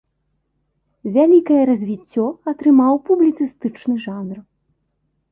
[1.17, 4.37] Вялікае развіццё атрымаў публіцыстычны жанр.